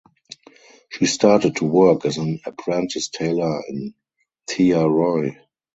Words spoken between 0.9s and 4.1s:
started to work as an apprentice tailor in